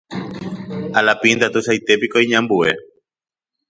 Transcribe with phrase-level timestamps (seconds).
[0.99, 2.69] alapínta tuichaite piko iñambue